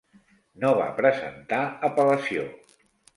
No 0.63 0.69
va 0.79 0.87
presentar 1.01 1.59
apel·lació. 1.91 2.47